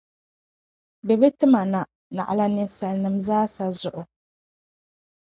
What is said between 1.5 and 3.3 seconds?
a na, naɣila ninsalinim’